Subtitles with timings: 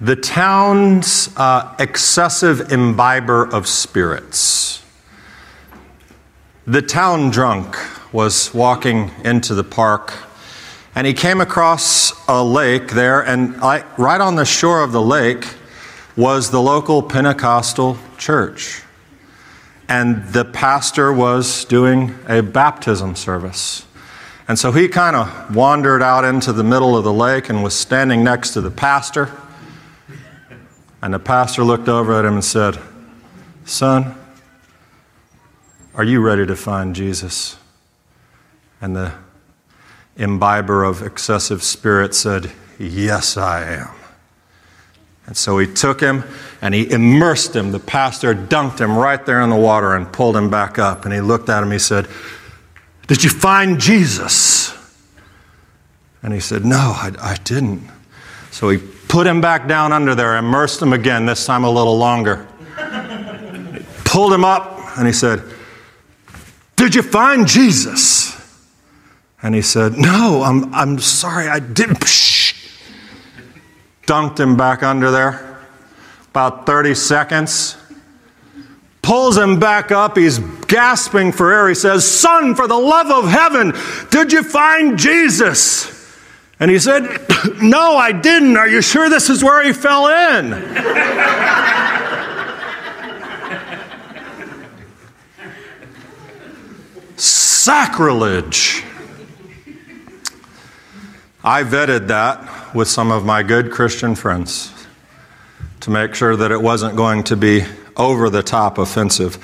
[0.00, 4.84] the town's uh, excessive imbiber of spirits.
[6.66, 7.76] The town drunk
[8.12, 10.12] was walking into the park
[10.98, 15.46] and he came across a lake there, and right on the shore of the lake
[16.16, 18.82] was the local Pentecostal church.
[19.88, 23.86] And the pastor was doing a baptism service.
[24.48, 27.74] And so he kind of wandered out into the middle of the lake and was
[27.74, 29.30] standing next to the pastor.
[31.00, 32.78] And the pastor looked over at him and said,
[33.64, 34.14] Son,
[35.94, 37.56] are you ready to find Jesus?
[38.80, 39.12] And the
[40.16, 43.90] imbiber of excessive spirit said, Yes, I am.
[45.26, 46.24] And so he took him
[46.62, 47.72] and he immersed him.
[47.72, 51.04] The pastor dunked him right there in the water and pulled him back up.
[51.04, 51.70] And he looked at him.
[51.70, 52.08] He said,
[53.06, 54.74] Did you find Jesus?
[56.22, 57.88] And he said, No, I, I didn't.
[58.50, 58.78] So he
[59.08, 62.46] put him back down under there, immersed him again, this time a little longer.
[64.04, 65.42] pulled him up and he said,
[66.76, 68.36] Did you find Jesus?
[69.42, 72.00] And he said, No, I'm, I'm sorry, I didn't.
[74.06, 75.58] Dunked him back under there.
[76.30, 77.76] About 30 seconds.
[79.02, 80.16] Pulls him back up.
[80.16, 81.68] He's gasping for air.
[81.68, 83.72] He says, Son, for the love of heaven,
[84.10, 85.97] did you find Jesus?
[86.60, 87.04] And he said,
[87.62, 88.56] No, I didn't.
[88.56, 90.52] Are you sure this is where he fell in?
[97.16, 98.84] Sacrilege.
[101.44, 104.72] I vetted that with some of my good Christian friends
[105.80, 107.64] to make sure that it wasn't going to be
[107.96, 109.38] over the top offensive.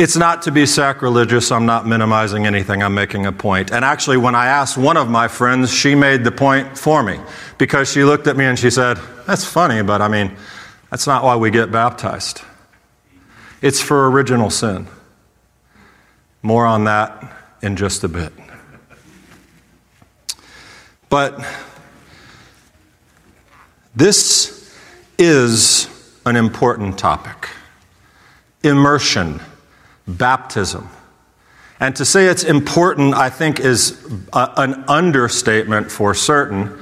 [0.00, 1.52] It's not to be sacrilegious.
[1.52, 2.82] I'm not minimizing anything.
[2.82, 3.70] I'm making a point.
[3.70, 7.20] And actually, when I asked one of my friends, she made the point for me
[7.58, 10.34] because she looked at me and she said, That's funny, but I mean,
[10.88, 12.40] that's not why we get baptized.
[13.60, 14.88] It's for original sin.
[16.40, 18.32] More on that in just a bit.
[21.10, 21.46] But
[23.94, 24.74] this
[25.18, 25.90] is
[26.24, 27.50] an important topic
[28.62, 29.40] immersion,
[30.16, 30.88] baptism.
[31.78, 33.98] And to say it's important, I think, is
[34.32, 36.78] a, an understatement for certain.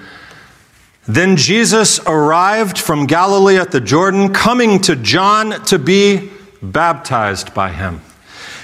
[1.06, 6.30] Then Jesus arrived from Galilee at the Jordan, coming to John to be
[6.60, 8.00] baptized by him.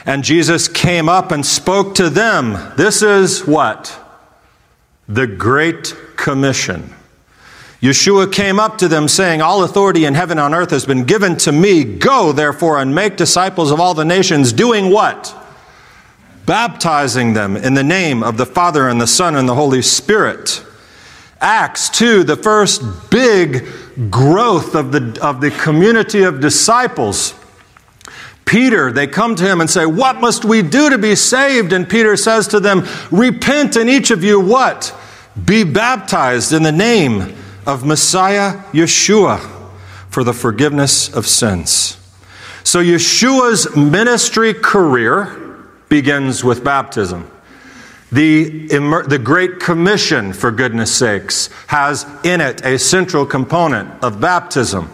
[0.04, 2.74] And Jesus came up and spoke to them.
[2.76, 4.00] This is what?
[5.08, 6.94] the Great Commission.
[7.84, 11.04] Yeshua came up to them, saying, All authority in heaven and on earth has been
[11.04, 11.84] given to me.
[11.84, 15.36] Go, therefore, and make disciples of all the nations, doing what?
[16.46, 20.64] Baptizing them in the name of the Father and the Son and the Holy Spirit.
[21.42, 23.66] Acts 2, the first big
[24.08, 27.34] growth of the, of the community of disciples.
[28.46, 31.74] Peter, they come to him and say, What must we do to be saved?
[31.74, 34.98] And Peter says to them, Repent, and each of you what?
[35.44, 39.38] Be baptized in the name of Messiah Yeshua
[40.08, 41.98] for the forgiveness of sins.
[42.62, 45.58] So Yeshua's ministry career
[45.88, 47.30] begins with baptism.
[48.10, 54.90] The, the Great Commission, for goodness sakes, has in it a central component of baptism.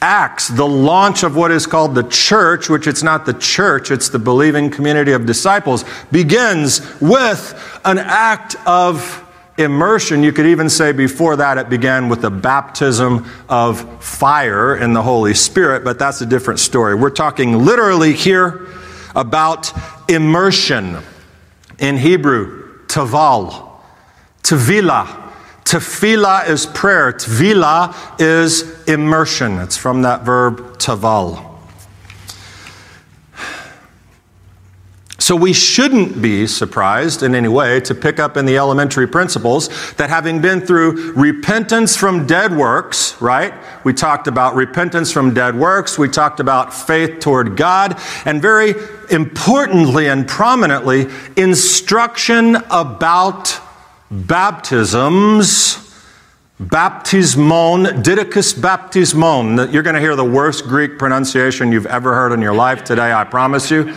[0.00, 4.08] Acts, the launch of what is called the church, which it's not the church, it's
[4.08, 9.21] the believing community of disciples, begins with an act of
[9.58, 10.22] immersion.
[10.22, 15.02] You could even say before that it began with the baptism of fire in the
[15.02, 16.94] Holy Spirit, but that's a different story.
[16.94, 18.66] We're talking literally here
[19.14, 19.72] about
[20.08, 20.98] immersion.
[21.78, 23.70] In Hebrew, taval,
[24.42, 25.22] tevila,
[25.64, 27.12] Tefillah is prayer.
[27.12, 29.58] Tvila is immersion.
[29.58, 31.51] It's from that verb taval.
[35.22, 39.68] So we shouldn't be surprised in any way to pick up in the elementary principles
[39.92, 43.54] that having been through repentance from dead works, right?
[43.84, 45.96] We talked about repentance from dead works.
[45.96, 48.00] We talked about faith toward God.
[48.24, 48.74] And very
[49.12, 53.60] importantly and prominently, instruction about
[54.10, 55.76] baptisms,
[56.60, 59.72] baptismon, didicus baptismon.
[59.72, 63.12] You're going to hear the worst Greek pronunciation you've ever heard in your life today,
[63.12, 63.94] I promise you.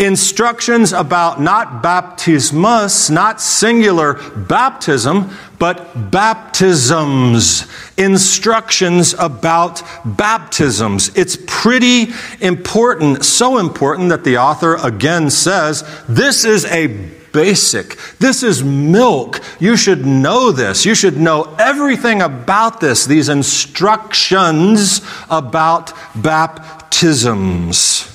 [0.00, 7.66] Instructions about not baptismus, not singular baptism, but baptisms.
[7.96, 11.10] Instructions about baptisms.
[11.16, 16.86] It's pretty important, so important that the author again says this is a
[17.32, 17.96] basic.
[18.18, 19.40] This is milk.
[19.58, 20.86] You should know this.
[20.86, 28.07] You should know everything about this, these instructions about baptisms.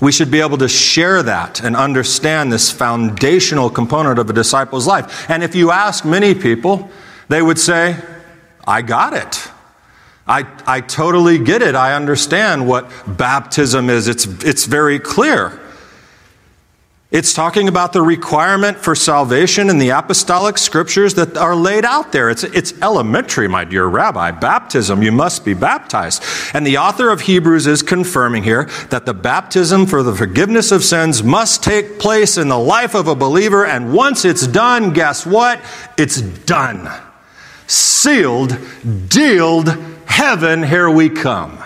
[0.00, 4.86] We should be able to share that and understand this foundational component of a disciple's
[4.86, 5.28] life.
[5.28, 6.88] And if you ask many people,
[7.28, 7.96] they would say,
[8.66, 9.50] I got it.
[10.26, 11.74] I, I totally get it.
[11.74, 14.08] I understand what baptism is.
[14.08, 15.58] It's, it's very clear.
[17.10, 22.12] It's talking about the requirement for salvation in the apostolic scriptures that are laid out
[22.12, 22.28] there.
[22.28, 24.30] It's, it's elementary, my dear rabbi.
[24.30, 26.22] Baptism, you must be baptized.
[26.52, 30.84] And the author of Hebrews is confirming here that the baptism for the forgiveness of
[30.84, 33.64] sins must take place in the life of a believer.
[33.64, 35.62] And once it's done, guess what?
[35.96, 36.90] It's done.
[37.66, 38.58] Sealed,
[39.08, 39.68] dealed,
[40.04, 41.58] heaven, here we come.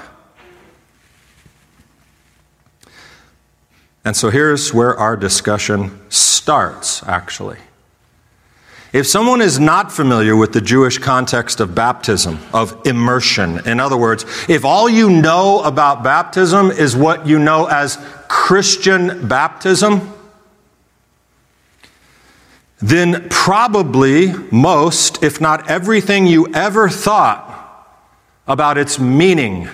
[4.04, 7.58] And so here's where our discussion starts, actually.
[8.92, 13.96] If someone is not familiar with the Jewish context of baptism, of immersion, in other
[13.96, 17.96] words, if all you know about baptism is what you know as
[18.28, 20.12] Christian baptism,
[22.80, 27.48] then probably most, if not everything you ever thought
[28.46, 29.68] about its meaning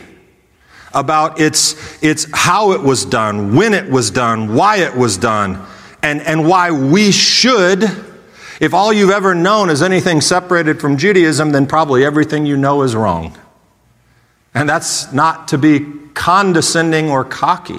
[0.94, 5.64] about its, its how it was done, when it was done, why it was done,
[6.02, 7.84] and, and why we should.
[8.60, 12.82] If all you've ever known is anything separated from Judaism, then probably everything you know
[12.82, 13.36] is wrong.
[14.54, 15.80] And that's not to be
[16.14, 17.78] condescending or cocky.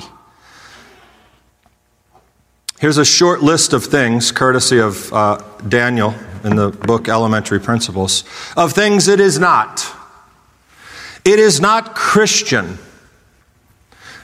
[2.79, 8.23] Here's a short list of things, courtesy of uh, Daniel in the book Elementary Principles,
[8.55, 9.85] of things it is not.
[11.25, 12.77] It is not Christian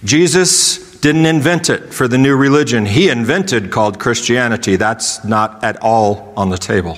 [0.05, 2.85] Jesus didn't invent it for the new religion.
[2.85, 4.75] He invented called Christianity.
[4.75, 6.97] That's not at all on the table.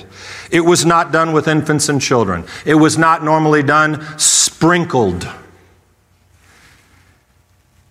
[0.50, 2.44] It was not done with infants and children.
[2.64, 5.28] It was not normally done sprinkled.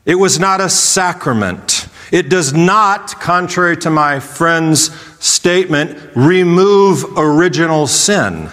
[0.06, 1.88] It was not a sacrament.
[2.12, 8.50] It does not, contrary to my friend's statement, remove original sin.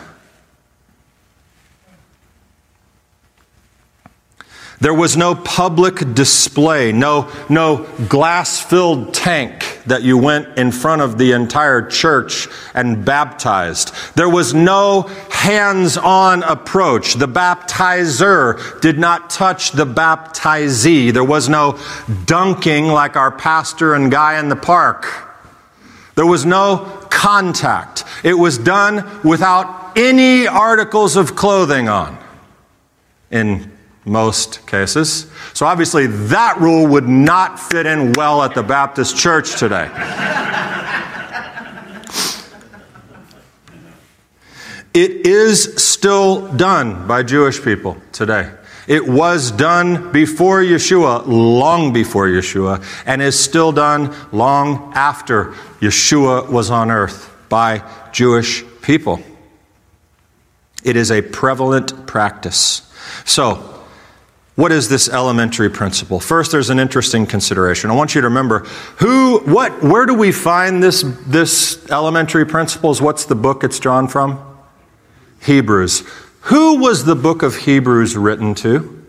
[4.80, 11.00] There was no public display, no, no glass filled tank that you went in front
[11.00, 13.94] of the entire church and baptized.
[14.16, 17.14] There was no hands on approach.
[17.14, 21.12] The baptizer did not touch the baptizee.
[21.12, 21.78] There was no
[22.26, 25.06] dunking like our pastor and guy in the park.
[26.16, 28.04] There was no contact.
[28.22, 32.18] It was done without any articles of clothing on
[33.30, 33.73] in
[34.04, 35.26] most cases.
[35.54, 39.90] So obviously, that rule would not fit in well at the Baptist church today.
[44.94, 48.52] it is still done by Jewish people today.
[48.86, 56.50] It was done before Yeshua, long before Yeshua, and is still done long after Yeshua
[56.50, 59.22] was on earth by Jewish people.
[60.82, 62.82] It is a prevalent practice.
[63.24, 63.73] So,
[64.56, 66.20] what is this elementary principle?
[66.20, 67.90] First, there's an interesting consideration.
[67.90, 68.60] I want you to remember
[68.98, 73.02] who, what, where do we find this, this elementary principles?
[73.02, 74.40] What's the book it's drawn from?
[75.42, 76.04] Hebrews.
[76.42, 79.04] Who was the book of Hebrews written to?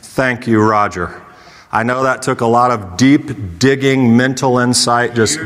[0.00, 1.22] Thank you, Roger.
[1.70, 5.38] I know that took a lot of deep digging mental insight, just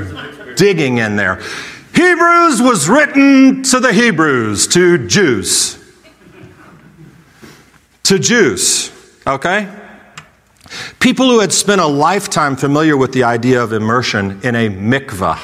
[0.56, 1.42] digging in there.
[1.94, 5.75] Hebrews was written to the Hebrews, to Jews
[8.06, 8.92] to Jews,
[9.26, 9.68] okay?
[11.00, 15.38] People who had spent a lifetime familiar with the idea of immersion in a mikvah.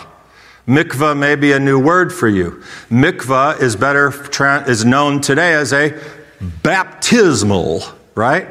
[0.66, 2.62] Mikvah may be a new word for you.
[2.88, 4.12] Mikvah is better
[4.71, 5.99] is known today as a
[6.62, 7.83] baptismal,
[8.14, 8.47] right?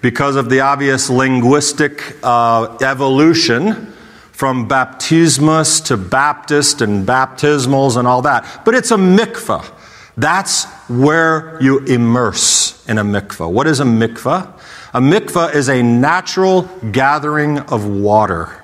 [0.00, 3.92] Because of the obvious linguistic uh, evolution
[4.32, 8.62] from baptismus to Baptist and baptismals and all that.
[8.64, 9.75] But it's a mikvah.
[10.16, 13.50] That's where you immerse in a mikvah.
[13.50, 14.58] What is a mikvah?
[14.94, 18.62] A mikvah is a natural gathering of water.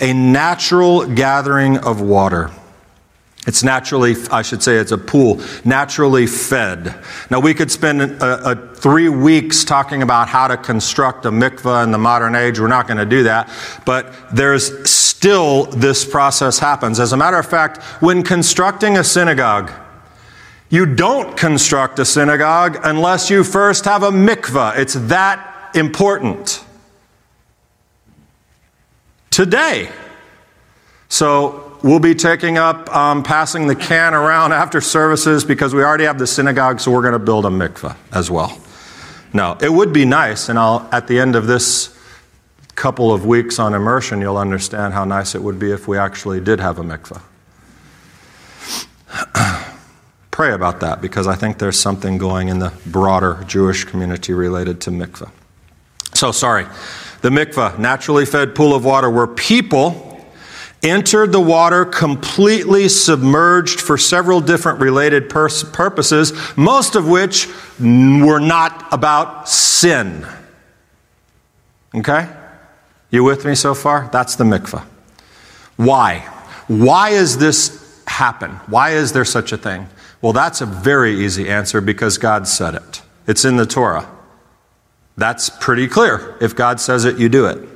[0.00, 2.50] A natural gathering of water.
[3.46, 6.94] It's naturally, I should say, it's a pool, naturally fed.
[7.30, 11.84] Now, we could spend a, a three weeks talking about how to construct a mikvah
[11.84, 12.58] in the modern age.
[12.60, 13.50] We're not going to do that.
[13.86, 17.00] But there's still this process happens.
[17.00, 19.72] As a matter of fact, when constructing a synagogue,
[20.70, 24.76] you don't construct a synagogue unless you first have a mikvah.
[24.78, 26.64] It's that important.
[29.30, 29.88] today.
[31.08, 36.04] So we'll be taking up um, passing the can around after services because we already
[36.04, 38.58] have the synagogue, so we're going to build a mikveh as well.
[39.32, 41.96] Now, it would be nice, and I'll, at the end of this
[42.74, 46.40] couple of weeks on immersion, you'll understand how nice it would be if we actually
[46.40, 47.20] did have a mikveh.
[50.38, 54.80] Pray about that because I think there's something going in the broader Jewish community related
[54.82, 55.28] to mikveh.
[56.14, 56.64] So, sorry.
[57.22, 60.24] The mikveh, naturally fed pool of water where people
[60.80, 67.48] entered the water completely submerged for several different related pers- purposes, most of which
[67.80, 70.24] were not about sin.
[71.96, 72.28] Okay?
[73.10, 74.08] You with me so far?
[74.12, 74.84] That's the mikveh.
[75.74, 76.20] Why?
[76.68, 78.52] Why is this happen?
[78.68, 79.88] Why is there such a thing?
[80.20, 83.02] Well, that's a very easy answer because God said it.
[83.26, 84.10] It's in the Torah.
[85.16, 86.36] That's pretty clear.
[86.40, 87.68] If God says it, you do it.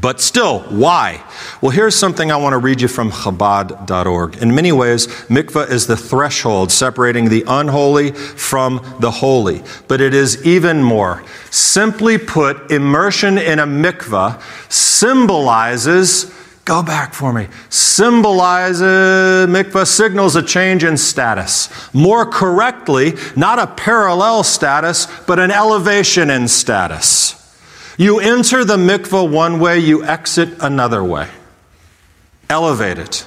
[0.00, 1.22] But still, why?
[1.60, 4.36] Well, here's something I want to read you from Chabad.org.
[4.38, 9.62] In many ways, mikveh is the threshold separating the unholy from the holy.
[9.86, 11.22] But it is even more.
[11.50, 20.42] Simply put, immersion in a mikveh symbolizes, go back for me, symbolizes, mikveh signals a
[20.42, 21.68] change in status.
[21.94, 27.38] More correctly, not a parallel status, but an elevation in status.
[27.98, 31.28] You enter the mikveh one way, you exit another way.
[32.48, 33.26] Elevate it.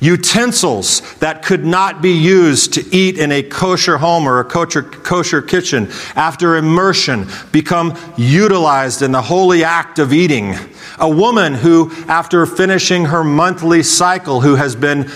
[0.00, 4.82] Utensils that could not be used to eat in a kosher home or a kosher,
[4.82, 10.54] kosher kitchen after immersion become utilized in the holy act of eating.
[10.98, 15.10] A woman who, after finishing her monthly cycle, who has been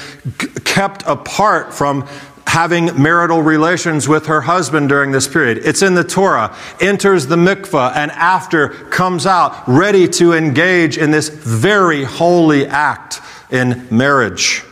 [0.65, 2.07] kept apart from
[2.47, 5.59] having marital relations with her husband during this period.
[5.59, 11.13] It's in the Torah, enters the mikveh, and after comes out ready to engage in
[11.13, 13.21] this very holy act
[13.51, 14.65] in marriage.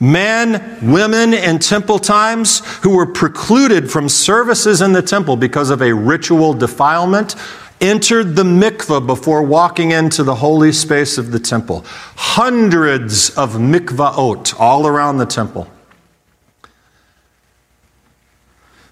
[0.00, 5.82] Men, women in temple times who were precluded from services in the temple because of
[5.82, 7.36] a ritual defilement
[7.82, 11.84] entered the mikveh before walking into the holy space of the temple.
[12.16, 15.68] Hundreds of mikvaot all around the temple.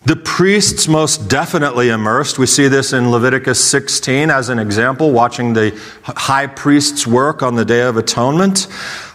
[0.04, 2.38] The priests most definitely immersed.
[2.38, 7.56] We see this in Leviticus 16 as an example, watching the high priest's work on
[7.56, 8.68] the Day of Atonement.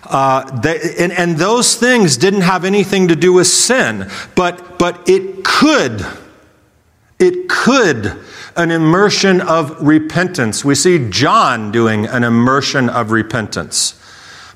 [0.06, 5.08] Uh, they, and, and those things didn't have anything to do with sin, but, but
[5.08, 6.06] it could,
[7.20, 8.18] it could
[8.56, 10.64] an immersion of repentance.
[10.64, 14.00] We see John doing an immersion of repentance.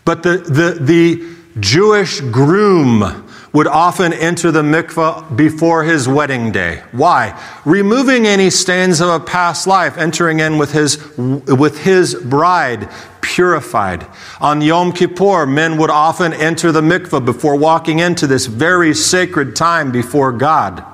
[0.06, 3.27] But the, the, the Jewish groom,
[3.58, 6.84] would often enter the mikveh before his wedding day.
[6.92, 7.34] Why?
[7.66, 12.88] Removing any stains of a past life, entering in with his, with his bride
[13.20, 14.06] purified.
[14.40, 19.56] On Yom Kippur, men would often enter the mikveh before walking into this very sacred
[19.56, 20.86] time before God.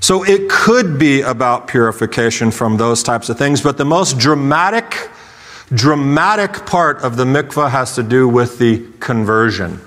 [0.00, 5.10] So it could be about purification from those types of things, but the most dramatic,
[5.72, 9.85] dramatic part of the mikvah has to do with the conversion.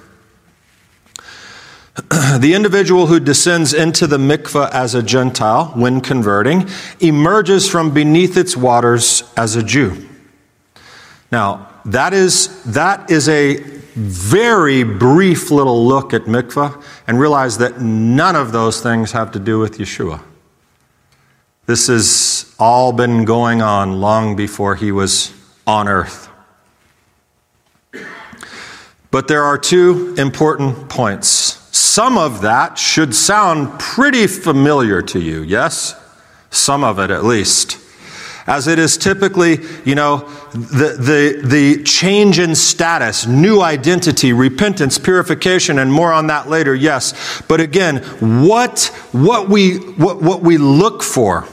[2.40, 8.38] the individual who descends into the mikveh as a Gentile when converting emerges from beneath
[8.38, 10.08] its waters as a Jew.
[11.32, 13.58] Now, that is, that is a
[13.96, 19.40] very brief little look at mikveh and realize that none of those things have to
[19.40, 20.22] do with Yeshua.
[21.66, 25.34] This has all been going on long before he was
[25.68, 26.30] on earth.
[29.12, 31.59] But there are two important points
[31.90, 35.96] some of that should sound pretty familiar to you, yes?
[36.52, 37.78] Some of it at least.
[38.46, 44.98] As it is typically, you know, the, the, the change in status, new identity, repentance,
[44.98, 47.42] purification, and more on that later, yes.
[47.48, 47.98] But again,
[48.48, 51.48] what, what, we, what, what we look for,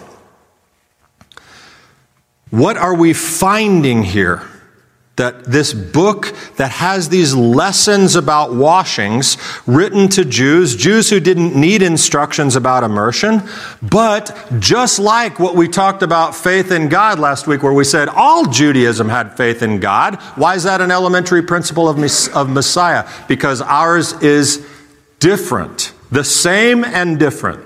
[2.51, 4.43] what are we finding here?
[5.17, 11.59] That this book that has these lessons about washings written to Jews, Jews who didn't
[11.59, 13.43] need instructions about immersion,
[13.81, 18.09] but just like what we talked about faith in God last week, where we said
[18.09, 20.17] all Judaism had faith in God.
[20.37, 21.99] Why is that an elementary principle of,
[22.35, 23.09] of Messiah?
[23.27, 24.67] Because ours is
[25.19, 27.65] different, the same and different.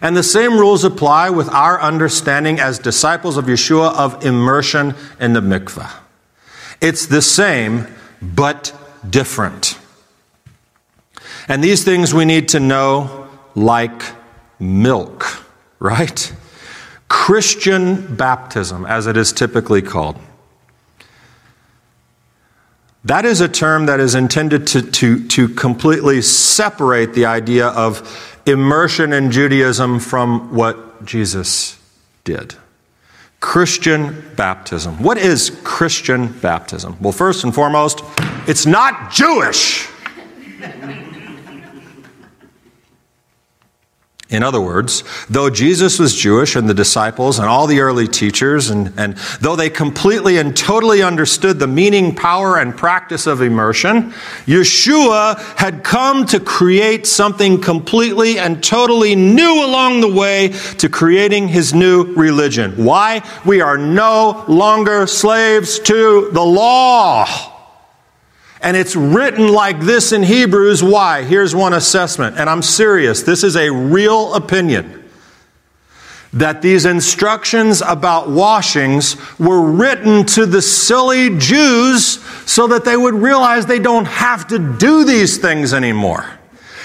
[0.00, 5.32] And the same rules apply with our understanding as disciples of Yeshua of immersion in
[5.32, 6.03] the mikveh.
[6.84, 7.86] It's the same,
[8.20, 9.78] but different.
[11.48, 14.02] And these things we need to know like
[14.58, 15.24] milk,
[15.78, 16.30] right?
[17.08, 20.18] Christian baptism, as it is typically called.
[23.02, 28.42] That is a term that is intended to, to, to completely separate the idea of
[28.44, 31.78] immersion in Judaism from what Jesus
[32.24, 32.56] did.
[33.44, 35.00] Christian baptism.
[35.02, 36.96] What is Christian baptism?
[36.98, 38.00] Well, first and foremost,
[38.48, 39.86] it's not Jewish.
[44.30, 48.70] In other words, though Jesus was Jewish and the disciples and all the early teachers,
[48.70, 54.12] and, and though they completely and totally understood the meaning, power, and practice of immersion,
[54.46, 61.48] Yeshua had come to create something completely and totally new along the way to creating
[61.48, 62.72] his new religion.
[62.82, 63.22] Why?
[63.44, 67.53] We are no longer slaves to the law.
[68.64, 70.82] And it's written like this in Hebrews.
[70.82, 71.22] Why?
[71.22, 72.38] Here's one assessment.
[72.38, 73.22] And I'm serious.
[73.22, 75.04] This is a real opinion.
[76.32, 83.12] That these instructions about washings were written to the silly Jews so that they would
[83.12, 86.24] realize they don't have to do these things anymore.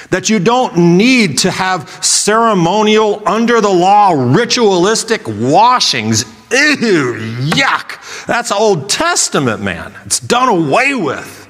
[0.09, 6.25] That you don't need to have ceremonial, under the law, ritualistic washings.
[6.51, 7.15] Ew,
[7.55, 8.25] yuck.
[8.25, 9.95] That's Old Testament, man.
[10.05, 11.48] It's done away with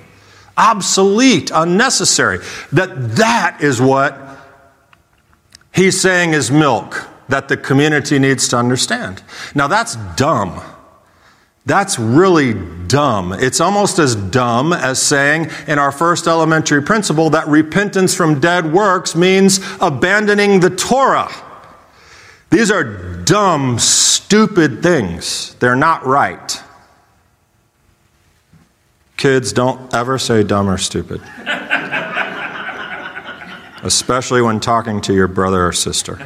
[0.59, 2.39] obsolete, unnecessary.
[2.73, 4.19] That that is what
[5.73, 9.23] he's saying is milk that the community needs to understand.
[9.55, 10.61] Now that's dumb.
[11.65, 12.55] That's really
[12.87, 13.31] dumb.
[13.33, 18.73] It's almost as dumb as saying in our first elementary principle that repentance from dead
[18.73, 21.31] works means abandoning the Torah.
[22.49, 22.83] These are
[23.23, 25.53] dumb, stupid things.
[25.59, 26.59] They're not right.
[29.19, 31.21] Kids, don't ever say dumb or stupid,
[33.83, 36.17] especially when talking to your brother or sister.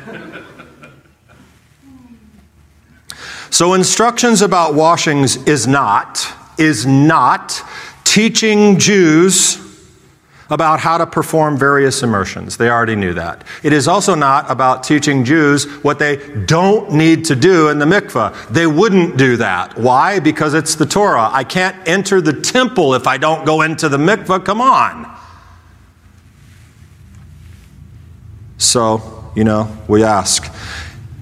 [3.49, 6.23] So, instructions about washings is not,
[6.59, 7.63] is not
[8.03, 9.62] teaching Jews
[10.49, 12.57] about how to perform various immersions.
[12.57, 13.43] They already knew that.
[13.63, 17.85] It is also not about teaching Jews what they don't need to do in the
[17.85, 18.49] mikveh.
[18.49, 19.77] They wouldn't do that.
[19.77, 20.19] Why?
[20.19, 21.29] Because it's the Torah.
[21.31, 24.45] I can't enter the temple if I don't go into the mikveh.
[24.45, 25.11] Come on.
[28.57, 30.53] So, you know, we ask,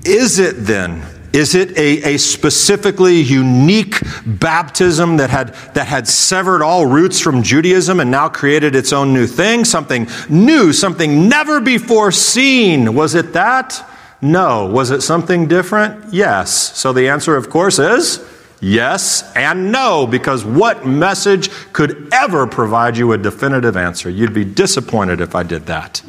[0.05, 6.61] is it then is it a, a specifically unique baptism that had, that had severed
[6.61, 9.63] all roots from Judaism and now created its own new thing?
[9.63, 12.93] Something new, something never before seen.
[12.95, 13.87] Was it that?
[14.21, 14.65] No.
[14.67, 16.13] Was it something different?
[16.13, 16.77] Yes.
[16.77, 18.27] So the answer, of course, is
[18.59, 24.09] yes and no, because what message could ever provide you a definitive answer?
[24.09, 26.01] You'd be disappointed if I did that.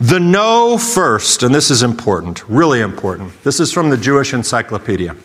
[0.00, 3.42] The no first, and this is important, really important.
[3.42, 5.16] This is from the Jewish Encyclopedia.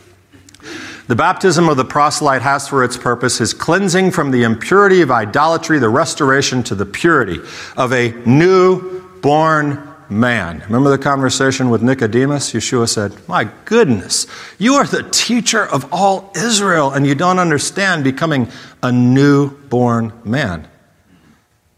[1.06, 5.12] The baptism of the proselyte has for its purpose his cleansing from the impurity of
[5.12, 7.40] idolatry, the restoration to the purity
[7.78, 10.64] of a new born man.
[10.66, 12.52] Remember the conversation with Nicodemus?
[12.52, 14.26] Yeshua said, My goodness,
[14.58, 18.50] you are the teacher of all Israel, and you don't understand becoming
[18.82, 20.68] a new-born man.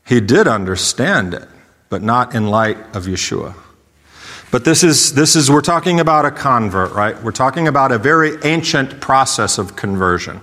[0.05, 1.49] He did understand it
[1.95, 3.55] but not in light of Yeshua.
[4.51, 7.15] But this is, this is, we're talking about a convert, right?
[7.23, 10.41] We're talking about a very ancient process of conversion.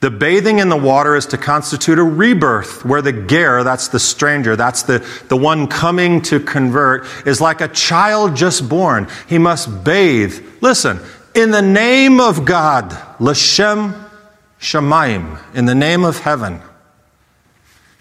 [0.00, 3.98] The bathing in the water is to constitute a rebirth, where the ger, that's the
[3.98, 4.98] stranger, that's the,
[5.30, 9.08] the one coming to convert, is like a child just born.
[9.30, 10.44] He must bathe.
[10.60, 11.00] Listen,
[11.34, 13.98] in the name of God, Lashem
[14.60, 16.60] Shemaim, in the name of heaven.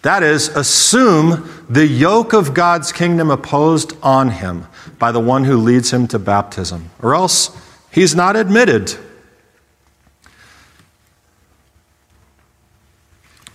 [0.01, 5.57] That is, assume the yoke of God's kingdom opposed on him by the one who
[5.57, 7.55] leads him to baptism, or else
[7.91, 8.95] he's not admitted.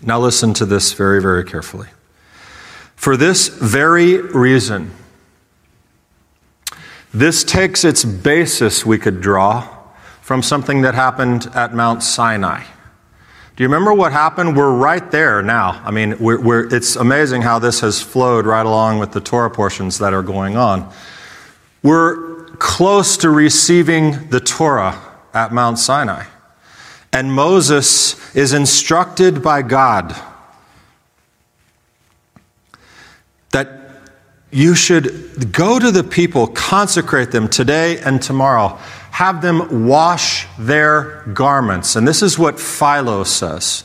[0.00, 1.88] Now, listen to this very, very carefully.
[2.94, 4.92] For this very reason,
[7.12, 9.68] this takes its basis, we could draw,
[10.20, 12.64] from something that happened at Mount Sinai.
[13.57, 14.55] Do you remember what happened?
[14.55, 15.81] We're right there now.
[15.83, 19.51] I mean, we're, we're, it's amazing how this has flowed right along with the Torah
[19.51, 20.92] portions that are going on.
[21.83, 25.01] We're close to receiving the Torah
[25.33, 26.27] at Mount Sinai.
[27.14, 30.14] And Moses is instructed by God
[33.53, 33.71] that
[34.51, 38.79] you should go to the people, consecrate them today and tomorrow
[39.16, 41.96] have them wash their garments.
[41.96, 43.83] And this is what Philo says.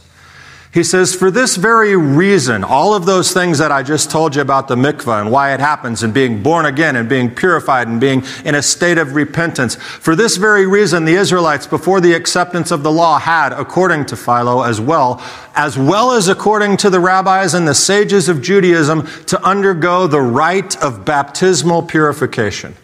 [0.74, 4.42] He says, for this very reason, all of those things that I just told you
[4.42, 7.98] about the mikvah and why it happens and being born again and being purified and
[8.02, 12.70] being in a state of repentance, for this very reason, the Israelites, before the acceptance
[12.70, 15.22] of the law, had, according to Philo as well,
[15.56, 20.20] as well as according to the rabbis and the sages of Judaism, to undergo the
[20.20, 22.76] rite of baptismal purification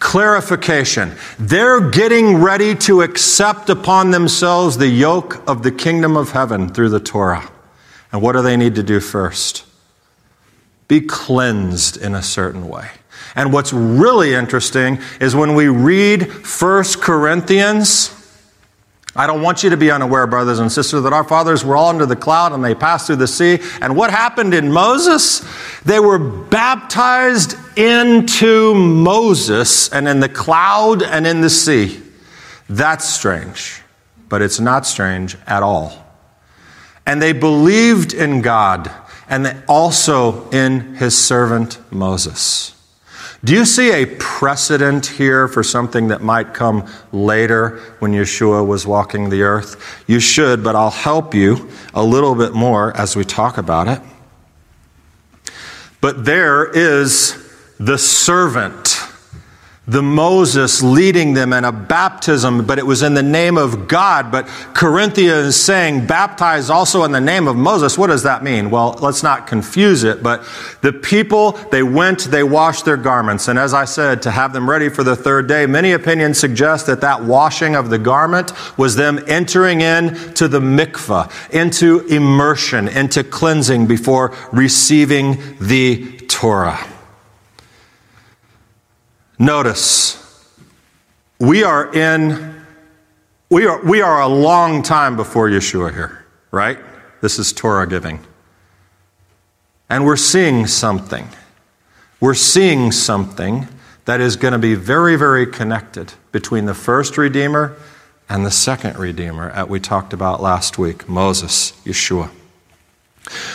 [0.00, 1.12] clarification.
[1.38, 6.88] They're getting ready to accept upon themselves the yoke of the kingdom of heaven through
[6.88, 7.48] the Torah.
[8.10, 9.64] And what do they need to do first?
[10.88, 12.90] Be cleansed in a certain way.
[13.36, 18.08] And what's really interesting is when we read 1 Corinthians,
[19.16, 21.88] I don't want you to be unaware, brothers and sisters, that our fathers were all
[21.88, 23.58] under the cloud and they passed through the sea.
[23.80, 25.44] And what happened in Moses?
[25.84, 32.00] They were baptized into Moses and in the cloud and in the sea.
[32.68, 33.82] That's strange,
[34.28, 36.06] but it's not strange at all.
[37.04, 38.92] And they believed in God
[39.28, 42.79] and also in his servant Moses.
[43.42, 48.86] Do you see a precedent here for something that might come later when Yeshua was
[48.86, 50.02] walking the earth?
[50.06, 54.00] You should, but I'll help you a little bit more as we talk about it.
[56.02, 58.99] But there is the servant
[59.90, 64.30] the Moses leading them in a baptism, but it was in the name of God.
[64.30, 67.98] But Corinthians is saying baptized also in the name of Moses.
[67.98, 68.70] What does that mean?
[68.70, 70.44] Well, let's not confuse it, but
[70.80, 73.48] the people, they went, they washed their garments.
[73.48, 76.86] And as I said, to have them ready for the third day, many opinions suggest
[76.86, 82.86] that that washing of the garment was them entering in to the mikvah, into immersion,
[82.86, 86.78] into cleansing before receiving the Torah.
[89.40, 90.54] Notice,
[91.38, 92.62] we are in,
[93.48, 96.78] we are, we are a long time before Yeshua here, right?
[97.22, 98.20] This is Torah giving.
[99.88, 101.26] And we're seeing something.
[102.20, 103.66] We're seeing something
[104.04, 107.74] that is going to be very, very connected between the first Redeemer
[108.28, 112.30] and the second Redeemer that we talked about last week Moses, Yeshua.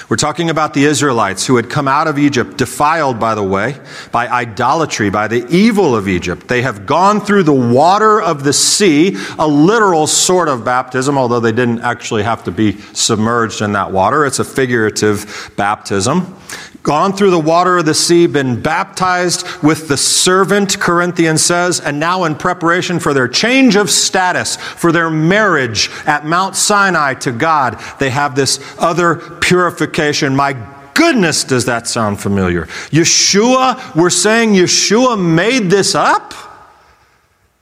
[0.09, 3.79] We're talking about the Israelites who had come out of Egypt, defiled, by the way,
[4.11, 6.47] by idolatry, by the evil of Egypt.
[6.47, 11.39] They have gone through the water of the sea, a literal sort of baptism, although
[11.39, 14.25] they didn't actually have to be submerged in that water.
[14.25, 16.37] It's a figurative baptism
[16.85, 21.99] gone through the water of the sea, been baptized with the servant, Corinthians says, and
[21.99, 27.31] now in preparation for their change of status, for their marriage at Mount Sinai to
[27.31, 30.35] God, they have this other purification.
[30.35, 30.53] My
[30.93, 32.67] goodness, does that sound familiar?
[32.91, 36.33] Yeshua, we're saying Yeshua made this up?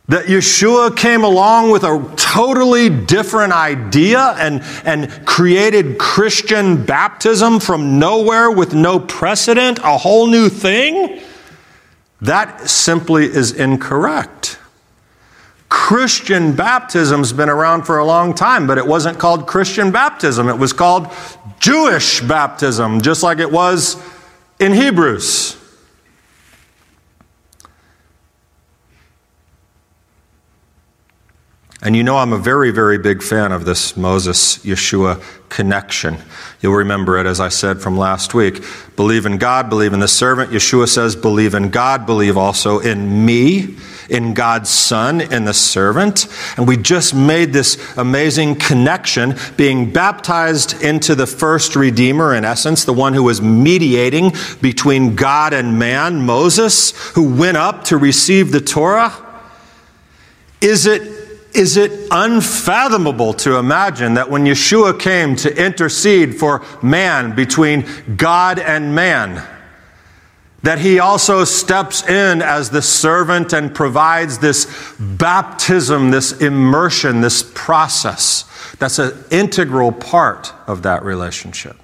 [0.09, 7.99] That Yeshua came along with a totally different idea and, and created Christian baptism from
[7.99, 11.21] nowhere with no precedent, a whole new thing?
[12.19, 14.59] That simply is incorrect.
[15.69, 20.47] Christian baptism's been around for a long time, but it wasn't called Christian baptism.
[20.49, 21.07] It was called
[21.59, 23.97] Jewish baptism, just like it was
[24.59, 25.57] in Hebrews.
[31.83, 36.17] And you know, I'm a very, very big fan of this Moses Yeshua connection.
[36.61, 38.63] You'll remember it, as I said from last week.
[38.95, 40.51] Believe in God, believe in the servant.
[40.51, 43.75] Yeshua says, believe in God, believe also in me,
[44.09, 46.27] in God's Son, in the servant.
[46.55, 52.85] And we just made this amazing connection, being baptized into the first Redeemer, in essence,
[52.85, 58.53] the one who was mediating between God and man, Moses, who went up to receive
[58.53, 59.13] the Torah.
[60.61, 61.12] Is it
[61.55, 67.85] is it unfathomable to imagine that when Yeshua came to intercede for man between
[68.17, 69.47] God and man,
[70.63, 77.51] that he also steps in as the servant and provides this baptism, this immersion, this
[77.53, 78.45] process
[78.79, 81.77] that's an integral part of that relationship?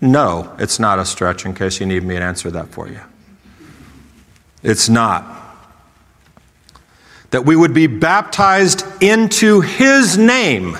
[0.00, 3.00] No, it's not a stretch in case you need me to answer that for you.
[4.62, 5.41] It's not
[7.32, 10.78] that we would be baptized into His name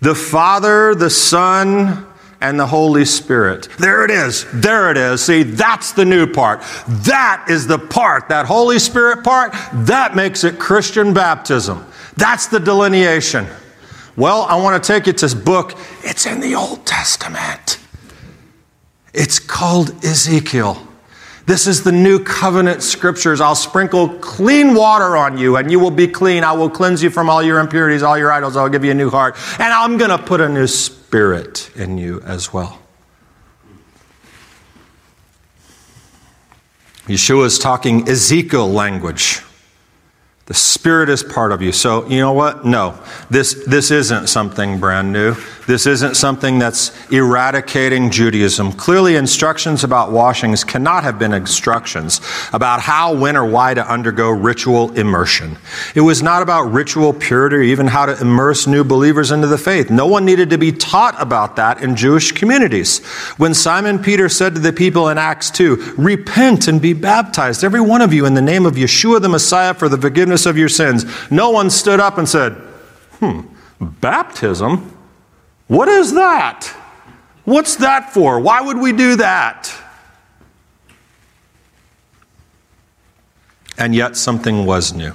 [0.00, 2.06] the Father, the Son,
[2.40, 3.68] and the Holy Spirit.
[3.78, 4.44] There it is.
[4.52, 5.24] There it is.
[5.24, 6.60] See, that's the new part.
[6.88, 9.52] That is the part, that Holy Spirit part,
[9.86, 11.86] that makes it Christian baptism.
[12.16, 13.46] That's the delineation.
[14.16, 15.78] Well, I want to take you to this book.
[16.02, 17.78] It's in the Old Testament.
[19.14, 20.84] It's called Ezekiel.
[21.46, 23.40] This is the new covenant scriptures.
[23.40, 26.44] I'll sprinkle clean water on you and you will be clean.
[26.44, 28.56] I will cleanse you from all your impurities, all your idols.
[28.56, 29.36] I'll give you a new heart.
[29.58, 32.78] And I'm going to put a new spirit in you as well.
[37.06, 39.42] Yeshua is talking Ezekiel language.
[40.46, 41.72] The Spirit is part of you.
[41.72, 42.64] So, you know what?
[42.64, 42.98] No,
[43.30, 45.34] this, this isn't something brand new.
[45.66, 48.72] This isn't something that's eradicating Judaism.
[48.72, 52.20] Clearly, instructions about washings cannot have been instructions
[52.52, 55.56] about how, when, or why to undergo ritual immersion.
[55.94, 59.58] It was not about ritual purity or even how to immerse new believers into the
[59.58, 59.88] faith.
[59.88, 62.98] No one needed to be taught about that in Jewish communities.
[63.36, 67.80] When Simon Peter said to the people in Acts 2, Repent and be baptized, every
[67.80, 70.68] one of you, in the name of Yeshua the Messiah for the forgiveness of your
[70.68, 72.54] sins, no one stood up and said,
[73.20, 73.42] Hmm,
[73.80, 74.91] baptism?
[75.72, 76.66] What is that?
[77.46, 78.38] What's that for?
[78.38, 79.72] Why would we do that?
[83.78, 85.14] And yet something was new.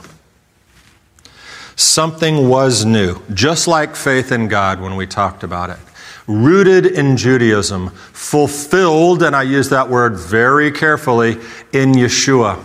[1.76, 5.78] Something was new, just like faith in God when we talked about it.
[6.26, 11.34] Rooted in Judaism, fulfilled, and I use that word very carefully,
[11.72, 12.58] in Yeshua.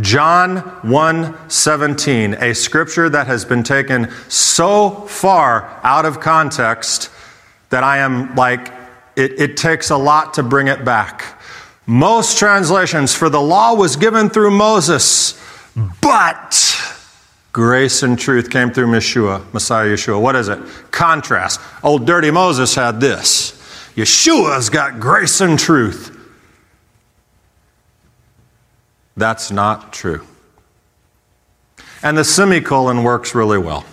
[0.00, 7.10] John 1:17, a scripture that has been taken so far out of context
[7.70, 8.72] that I am like,
[9.16, 11.40] it, it takes a lot to bring it back.
[11.86, 15.40] Most translations, for the law was given through Moses,
[16.02, 16.76] but
[17.52, 20.20] grace and truth came through Yeshua, Messiah Yeshua.
[20.20, 20.58] What is it?
[20.90, 21.60] Contrast.
[21.82, 23.52] Old dirty Moses had this.
[23.94, 26.12] Yeshua's got grace and truth.
[29.16, 30.26] That's not true.
[32.02, 33.84] And the semicolon works really well.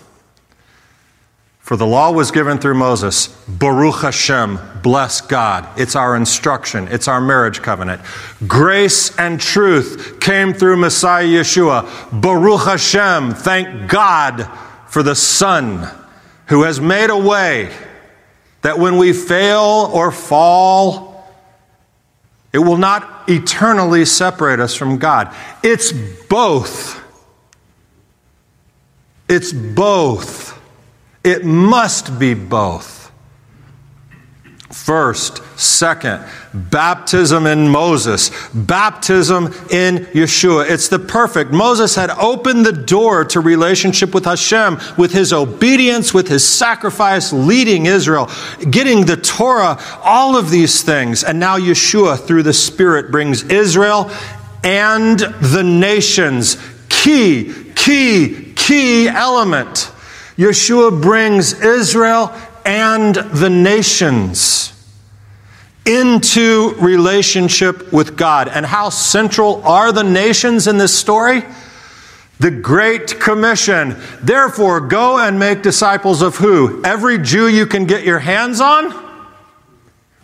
[1.63, 3.27] For the law was given through Moses.
[3.47, 5.65] Baruch Hashem, bless God.
[5.79, 8.01] It's our instruction, it's our marriage covenant.
[8.45, 12.21] Grace and truth came through Messiah Yeshua.
[12.21, 14.45] Baruch Hashem, thank God
[14.89, 15.89] for the Son
[16.47, 17.73] who has made a way
[18.61, 21.33] that when we fail or fall,
[22.51, 25.33] it will not eternally separate us from God.
[25.63, 27.01] It's both.
[29.29, 30.52] It's both.
[31.23, 33.03] It must be both.
[34.73, 40.67] First, second, baptism in Moses, baptism in Yeshua.
[40.67, 41.51] It's the perfect.
[41.51, 47.31] Moses had opened the door to relationship with Hashem, with his obedience, with his sacrifice,
[47.31, 48.29] leading Israel,
[48.69, 51.23] getting the Torah, all of these things.
[51.23, 54.11] And now Yeshua, through the Spirit, brings Israel
[54.63, 56.57] and the nations.
[56.89, 59.92] Key, key, key element
[60.37, 62.33] Yeshua brings Israel
[62.65, 64.69] and the nations
[65.85, 68.47] into relationship with God.
[68.47, 71.43] And how central are the nations in this story?
[72.39, 73.97] The Great Commission.
[74.21, 76.81] Therefore, go and make disciples of who?
[76.83, 79.01] Every Jew you can get your hands on?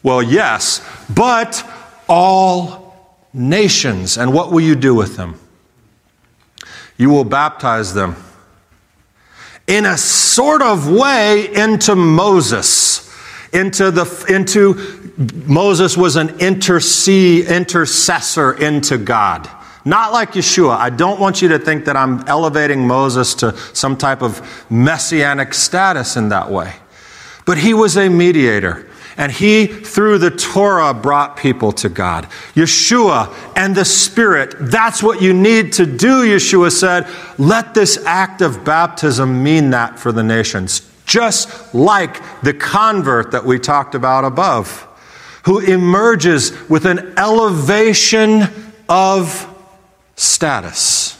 [0.02, 0.82] Well, yes,
[1.14, 1.64] but
[2.08, 4.18] all nations.
[4.18, 5.40] And what will you do with them?
[6.98, 8.16] You will baptize them
[9.70, 13.08] in a sort of way into Moses.
[13.54, 14.76] Into the into
[15.48, 19.50] Moses was an intercessor into God.
[19.86, 20.76] Not like Yeshua.
[20.76, 25.54] I don't want you to think that I'm elevating Moses to some type of messianic
[25.54, 26.76] status in that way.
[27.46, 28.89] But he was a mediator.
[29.20, 32.24] And he, through the Torah, brought people to God.
[32.56, 37.06] Yeshua and the Spirit, that's what you need to do, Yeshua said.
[37.38, 40.90] Let this act of baptism mean that for the nations.
[41.06, 44.88] Just like the convert that we talked about above,
[45.44, 48.44] who emerges with an elevation
[48.88, 49.54] of
[50.16, 51.18] status.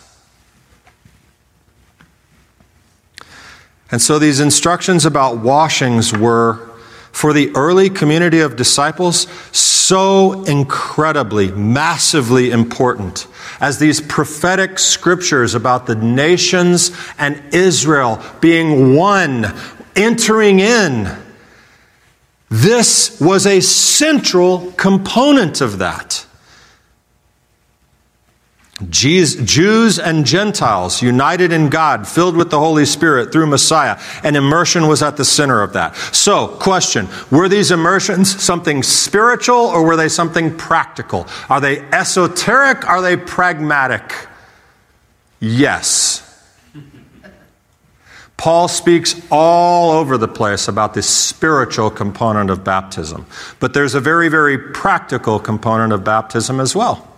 [3.92, 6.69] And so these instructions about washings were
[7.20, 13.28] for the early community of disciples so incredibly, massively important
[13.60, 19.54] as these prophetic scriptures about the nations and Israel being one,
[19.98, 21.14] entering in.
[22.48, 26.26] This was a central component of that.
[28.90, 34.88] Jews and Gentiles united in God, filled with the Holy Spirit through Messiah, and immersion
[34.88, 35.96] was at the center of that.
[35.98, 41.28] So, question Were these immersions something spiritual or were they something practical?
[41.50, 42.88] Are they esoteric?
[42.88, 44.28] Are they pragmatic?
[45.42, 46.26] Yes.
[48.38, 53.26] Paul speaks all over the place about the spiritual component of baptism,
[53.60, 57.09] but there's a very, very practical component of baptism as well.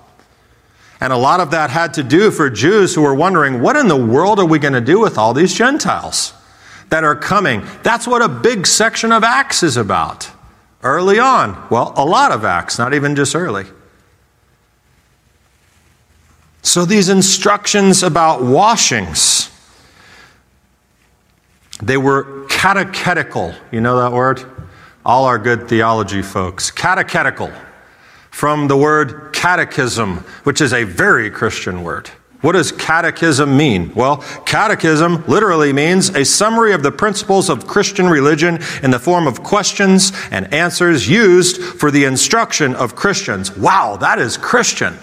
[1.02, 3.90] And a lot of that had to do for Jews who were wondering, what in
[3.90, 6.34] the world are we going to do with all these Gentiles?
[6.92, 7.66] that are coming.
[7.84, 10.30] That's what a big section of Acts is about.
[10.84, 11.68] Early on.
[11.70, 13.66] Well, a lot of Acts, not even just early.
[16.62, 19.50] So these instructions about washings,
[21.82, 23.56] they were catechetical.
[23.72, 24.44] You know that word?
[25.06, 26.72] All our good theology folks.
[26.72, 27.52] Catechetical.
[28.32, 32.08] From the word catechism, which is a very Christian word.
[32.42, 33.92] What does catechism mean?
[33.96, 39.26] Well, catechism literally means a summary of the principles of Christian religion in the form
[39.26, 43.58] of questions and answers used for the instruction of Christians.
[43.58, 44.96] Wow, that is Christian.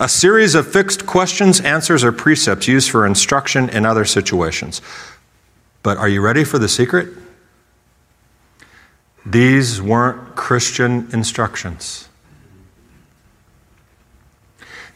[0.00, 4.80] a series of fixed questions, answers, or precepts used for instruction in other situations.
[5.82, 7.19] But are you ready for the secret?
[9.30, 12.08] These weren't Christian instructions.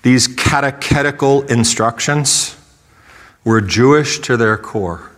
[0.03, 2.57] These catechetical instructions
[3.44, 5.11] were Jewish to their core.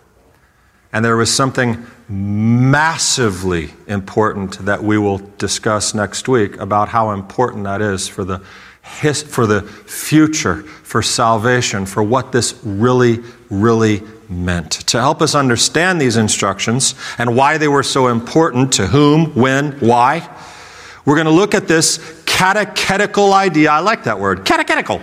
[0.92, 7.64] And there was something massively important that we will discuss next week about how important
[7.64, 8.42] that is for the,
[9.00, 14.72] his, for the future, for salvation, for what this really, really meant.
[14.72, 19.72] To help us understand these instructions and why they were so important to whom, when,
[19.80, 20.28] why,
[21.04, 23.70] we're going to look at this catechetical idea.
[23.70, 25.00] I like that word, catechetical.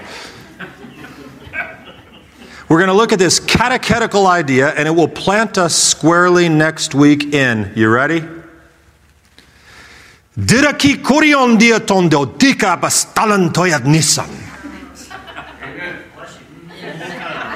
[2.69, 6.95] We're going to look at this catechetical idea and it will plant us squarely next
[6.95, 7.71] week in.
[7.75, 8.21] You ready?
[10.37, 13.53] Diraki kurion dia tondo dika bastalan
[13.85, 14.29] nisan.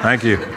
[0.04, 0.57] Thank you.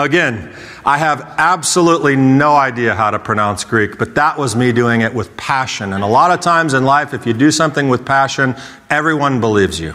[0.00, 0.50] Again,
[0.82, 5.12] I have absolutely no idea how to pronounce Greek, but that was me doing it
[5.12, 5.92] with passion.
[5.92, 8.56] And a lot of times in life, if you do something with passion,
[8.88, 9.92] everyone believes you.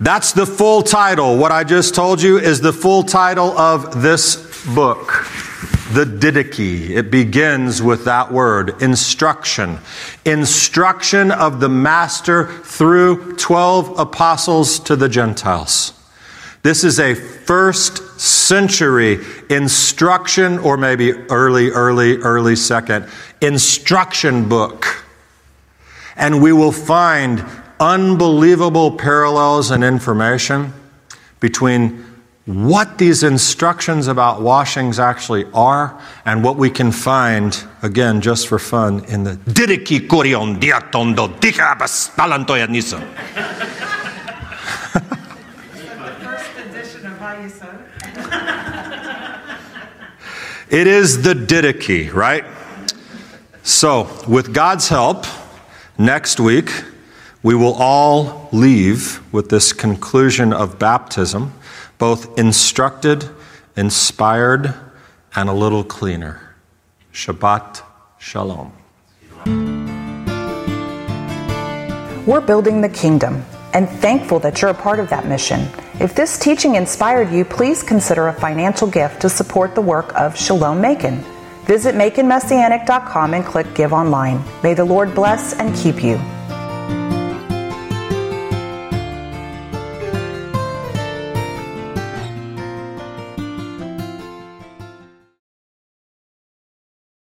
[0.00, 1.36] That's the full title.
[1.36, 4.36] What I just told you is the full title of this
[4.74, 5.26] book,
[5.92, 6.88] the Didache.
[6.88, 9.78] It begins with that word, instruction.
[10.24, 15.92] Instruction of the Master through 12 apostles to the Gentiles.
[16.64, 19.18] This is a first century
[19.50, 23.06] instruction, or maybe early, early, early second,
[23.42, 25.04] instruction book.
[26.16, 27.44] And we will find
[27.78, 30.72] unbelievable parallels and information
[31.38, 32.02] between
[32.46, 38.58] what these instructions about washings actually are and what we can find, again, just for
[38.58, 41.28] fun, in the Didache Kurion Diatondo
[47.44, 49.40] Dikabas Palantoyanisa.
[50.70, 52.44] It is the Didache, right?
[53.62, 55.26] So, with God's help,
[55.98, 56.70] next week,
[57.42, 61.52] we will all leave with this conclusion of baptism,
[61.98, 63.28] both instructed,
[63.76, 64.74] inspired,
[65.36, 66.54] and a little cleaner.
[67.12, 67.82] Shabbat
[68.18, 68.72] Shalom.
[72.26, 73.44] We're building the kingdom
[73.74, 75.68] and thankful that you're a part of that mission.
[76.00, 80.36] If this teaching inspired you, please consider a financial gift to support the work of
[80.36, 81.22] Shalom Macon.
[81.64, 84.42] Visit MaconMessianic.com and click Give Online.
[84.62, 86.16] May the Lord bless and keep you.